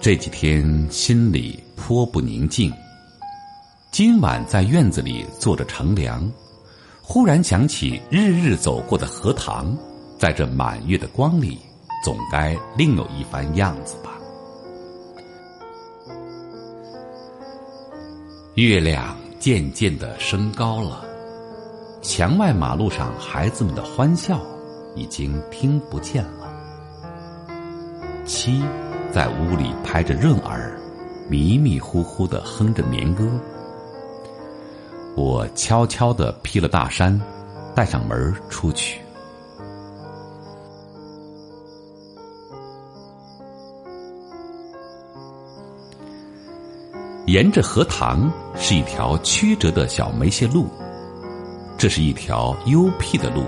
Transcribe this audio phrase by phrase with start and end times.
[0.00, 2.72] 这几天心里颇不宁静。
[3.90, 6.30] 今晚在院子里坐着乘凉，
[7.02, 9.76] 忽然想起日日走过的荷塘，
[10.18, 11.58] 在这满月的光里，
[12.04, 14.12] 总该另有一番样子吧。
[18.54, 21.04] 月亮渐渐的升高了，
[22.02, 24.40] 墙外马路上孩子们的欢笑
[24.94, 26.37] 已经听不见了。
[28.28, 28.62] 七
[29.10, 30.78] 在屋里拍着润儿，
[31.30, 33.26] 迷迷糊糊的哼着眠歌。
[35.16, 37.18] 我悄悄的披了大衫，
[37.74, 39.00] 带上门出去。
[47.26, 50.66] 沿着荷塘是一条曲折的小梅谢路，
[51.78, 53.44] 这是一条幽僻的路，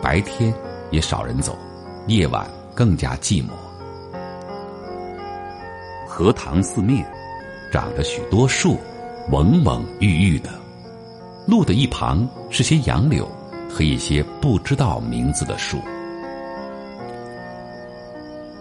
[0.00, 0.54] 白天
[0.92, 1.58] 也少人走，
[2.06, 3.50] 夜晚更加寂寞。
[6.20, 7.02] 荷塘四面
[7.72, 8.76] 长着许多树，
[9.30, 10.50] 蓊蓊郁郁的，
[11.46, 13.26] 路的一旁是些杨柳
[13.70, 15.78] 和一些不知道名字的树。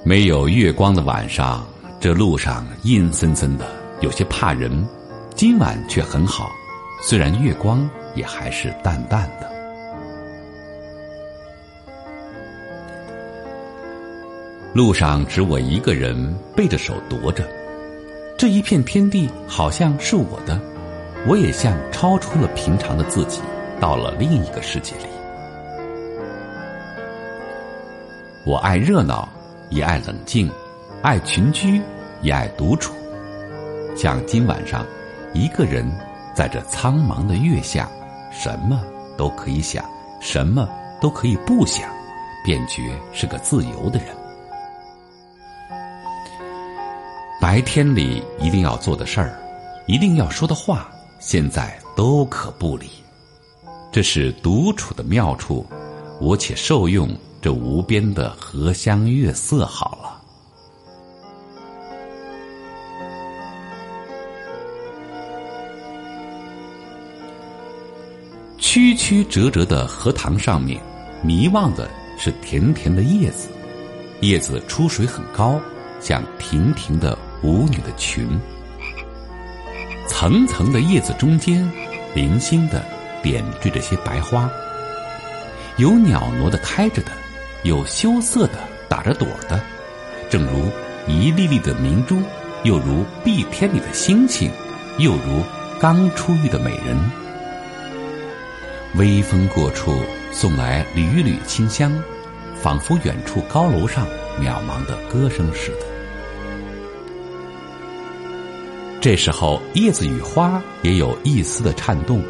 [0.05, 1.67] 没有月光的晚上，
[1.99, 3.67] 这路上阴森森的。
[3.99, 4.87] 有些怕人，
[5.35, 6.49] 今晚却很好，
[7.01, 7.85] 虽然月光
[8.15, 9.58] 也还是淡淡的。
[14.71, 16.15] 路上只我一个人
[16.55, 17.43] 背着手踱着，
[18.37, 20.61] 这一片天地好像是我的，
[21.27, 23.41] 我也像超出了平常的自己，
[23.79, 25.05] 到了另一个世界里。
[28.45, 29.27] 我爱热闹，
[29.71, 30.47] 也爱冷静，
[31.01, 31.81] 爱群居，
[32.21, 32.93] 也爱独处。
[33.95, 34.85] 像今晚上，
[35.33, 35.83] 一个人
[36.35, 37.89] 在这苍茫的月下，
[38.31, 38.79] 什么
[39.17, 39.83] 都可以想，
[40.21, 40.69] 什么
[41.01, 41.89] 都可以不想，
[42.45, 44.18] 便觉是个自由的人。
[47.39, 49.39] 白天里一定要做的事儿，
[49.87, 52.89] 一定要说的话，现在都可不理。
[53.93, 55.65] 这是独处的妙处，
[56.19, 57.09] 我且受用
[57.41, 60.21] 这无边的荷香月色好了。
[68.57, 70.79] 曲曲折折的荷塘上面，
[71.23, 73.47] 迷望的是甜甜的叶子，
[74.19, 75.59] 叶子出水很高，
[76.01, 78.39] 像亭亭的舞女的裙。
[80.07, 81.69] 层层的叶子中间，
[82.13, 82.83] 零星的
[83.21, 84.49] 点缀着些白花，
[85.77, 87.11] 有袅娜的开着的，
[87.63, 88.53] 有羞涩的
[88.89, 89.61] 打着朵的，
[90.29, 90.71] 正如
[91.07, 92.21] 一粒粒的明珠，
[92.63, 94.51] 又如碧天里的星星，
[94.97, 95.43] 又如
[95.79, 96.97] 刚出浴的美人。
[98.95, 99.93] 微风过处，
[100.31, 101.91] 送来缕缕清香，
[102.59, 104.05] 仿佛远处高楼上
[104.41, 105.85] 渺茫的歌声似的。
[109.01, 112.21] 这时候，叶子与花也有一丝的颤动，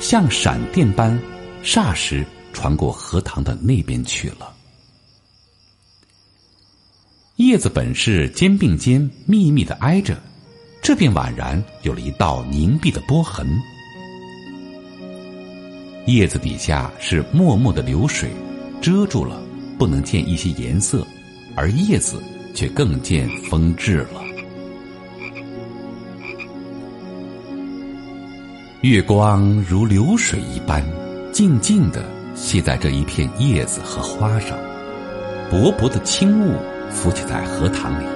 [0.00, 1.16] 像闪电般，
[1.62, 4.52] 霎时传过荷塘的那边去了。
[7.36, 10.20] 叶子本是肩并肩密密的挨着，
[10.82, 13.46] 这便宛然有了一道凝碧的波痕。
[16.06, 18.30] 叶子底下是脉脉的流水，
[18.80, 19.40] 遮住了，
[19.78, 21.06] 不能见一些颜色，
[21.54, 22.20] 而叶子
[22.52, 24.25] 却更见风致了。
[28.82, 30.84] 月光如流水一般，
[31.32, 32.04] 静静的
[32.36, 34.56] 泻在这一片叶子和花上，
[35.50, 36.58] 薄薄的轻雾
[36.90, 38.06] 浮起在荷塘里，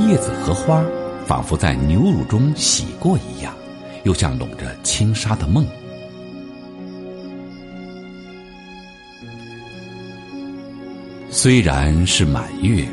[0.00, 0.84] 叶子和花
[1.24, 3.54] 仿佛在牛乳中洗过一样，
[4.02, 5.64] 又像笼着轻纱的梦。
[11.30, 12.86] 虽然是满月，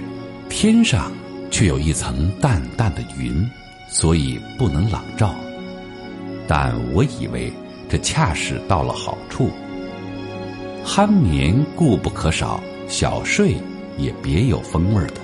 [0.47, 1.11] 天上
[1.49, 3.49] 却有一层淡淡的云，
[3.89, 5.35] 所以不能朗照。
[6.47, 7.51] 但我以为
[7.89, 9.49] 这恰是到了好处。
[10.85, 13.55] 酣眠固不可少，小睡
[13.97, 15.15] 也别有风味的。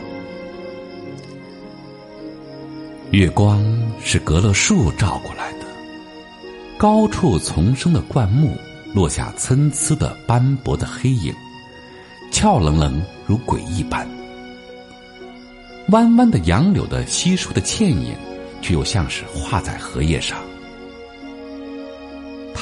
[3.11, 3.63] 月光
[4.03, 5.65] 是隔了树照过来的，
[6.77, 8.55] 高处丛生的灌木
[8.93, 11.33] 落下参差的斑驳的黑影。
[12.31, 14.07] 俏冷冷如鬼一般，
[15.89, 18.15] 弯弯的杨柳的稀疏的倩影，
[18.61, 20.39] 却又像是画在荷叶上。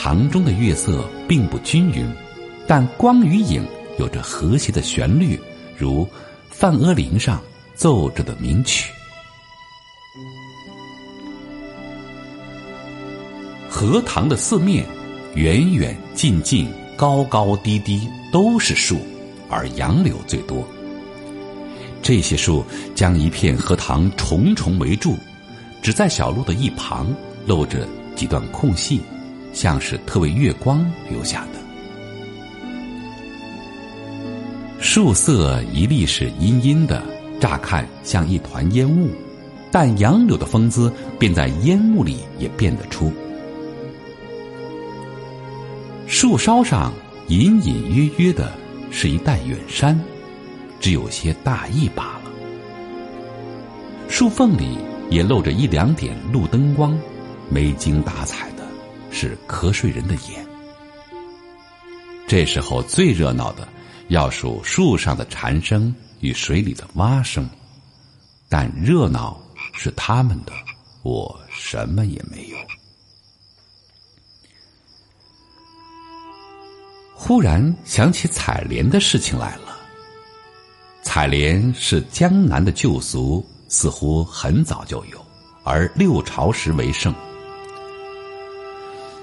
[0.09, 2.03] 塘中的月色并不均匀，
[2.65, 3.63] 但光与影
[4.00, 5.39] 有着和谐的旋律，
[5.77, 6.07] 如
[6.50, 7.39] 梵阿林上
[7.75, 8.91] 奏着的名曲。
[13.69, 14.83] 荷塘的四面，
[15.35, 16.67] 远远近近，
[16.97, 18.97] 高高低低，都是树。
[19.47, 20.67] 而杨柳最多，
[22.01, 22.65] 这些树
[22.95, 25.15] 将一片荷塘重重围住，
[25.83, 27.05] 只在小路的一旁
[27.45, 29.00] 露着几段空隙，
[29.54, 31.60] 像是特为月光留下的。
[34.80, 37.04] 树色一粒是阴阴的，
[37.40, 39.12] 乍看像一团烟雾，
[39.69, 43.12] 但杨柳的风姿便在烟雾里也辨得出。
[46.07, 46.92] 树梢上
[47.28, 48.51] 隐隐约约的
[48.90, 50.00] 是一带远山，
[50.80, 52.31] 只有些大意罢了。
[54.07, 54.78] 树缝里
[55.12, 56.98] 也露着一两点路灯光，
[57.50, 58.49] 没精打采，
[59.11, 60.45] 是瞌睡人的眼。
[62.27, 63.67] 这时候最热闹的，
[64.09, 67.50] 要数树上的蝉声与水里的蛙声，
[68.47, 69.39] 但热闹
[69.73, 70.53] 是他们的，
[71.01, 72.57] 我什么也没有。
[77.15, 79.77] 忽然想起采莲的事情来了。
[81.01, 85.25] 采莲是江南的旧俗，似乎很早就有，
[85.63, 87.13] 而六朝时为盛。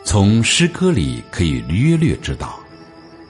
[0.06, 2.60] 从诗歌里可以略略知道，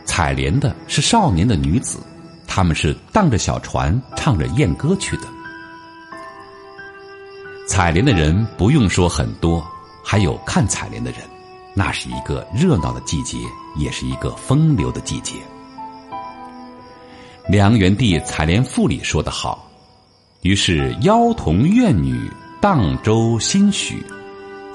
[0.05, 1.99] 采莲的是少年的女子，
[2.47, 5.23] 他们是荡着小船，唱着艳歌去的。
[7.67, 9.67] 采莲的人不用说很多，
[10.05, 11.21] 还有看采莲的人。
[11.75, 13.39] 那是一个热闹的季节，
[13.79, 15.37] 也是一个风流的季节。
[17.49, 19.67] 梁元帝《采莲赋》里说得好
[20.43, 22.31] ：“于是妖童怨女
[22.61, 24.05] 荡舟心许，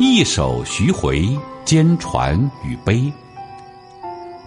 [0.04, 1.30] 一首徐回，
[1.64, 3.14] 兼传与悲。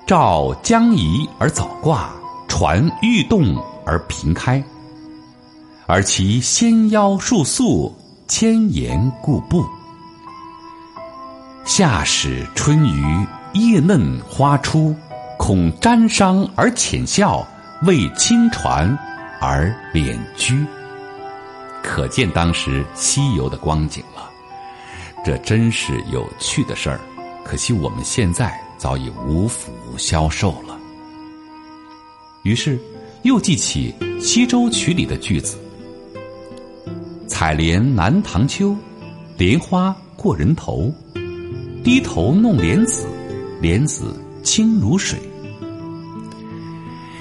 [0.04, 2.12] 照将移而早挂，
[2.48, 3.56] 船欲动
[3.86, 4.60] 而频开。
[5.86, 7.94] 而其纤腰束素，
[8.26, 9.64] 千言固步。”
[11.64, 14.92] 夏始春余，叶嫩花初，
[15.38, 17.46] 恐沾裳而浅笑，
[17.84, 18.98] 为亲传
[19.40, 20.66] 而敛居。
[21.80, 24.32] 可见当时西游的光景了。
[25.24, 27.00] 这真是有趣的事儿，
[27.42, 30.78] 可惜我们现在早已无福消受了。
[32.42, 32.78] 于是
[33.22, 35.56] 又记起《西洲曲》里的句子
[37.26, 38.76] ：“采莲南塘秋，
[39.38, 40.92] 莲花过人头。”
[41.82, 43.06] 低头弄莲子，
[43.60, 45.18] 莲子清如水。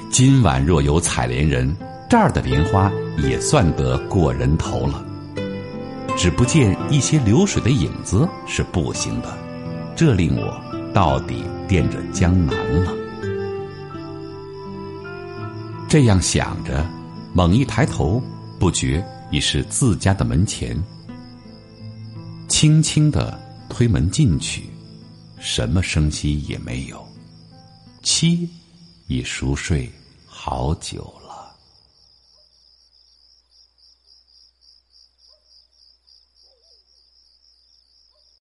[0.10, 1.74] 今晚若有采莲人，
[2.10, 5.06] 这儿的莲花也算得过人头了。
[6.18, 9.38] 只不见一些流水的影子是不行的，
[9.96, 10.62] 这令我
[10.94, 12.94] 到底惦着江南了。
[15.88, 16.86] 这样想着，
[17.34, 18.22] 猛一抬头，
[18.60, 20.82] 不觉已是自家的门前，
[22.48, 23.42] 轻轻的。
[23.70, 24.70] 推门进去，
[25.40, 27.04] 什么声息也没有。
[28.04, 28.48] 妻
[29.08, 29.92] 已熟睡
[30.28, 31.23] 好久了。